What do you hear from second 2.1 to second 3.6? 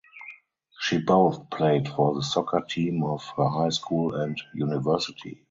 the soccer teams of her